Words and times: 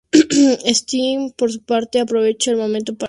Stewie 0.79 1.31
por 1.37 1.51
su 1.51 1.61
parte 1.63 1.99
aprovecha 1.99 2.49
el 2.51 2.57
momento 2.57 2.93
para 2.95 2.97
huir. 2.97 2.99